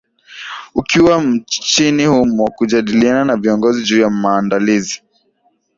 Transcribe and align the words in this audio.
ukiwa 0.75 1.23
nchini 1.23 2.05
humo 2.05 2.51
kujadiliana 2.55 3.25
na 3.25 3.35
viongozi 3.35 3.83
juu 3.83 4.01
ya 4.01 4.09
maandalizi 4.09 5.03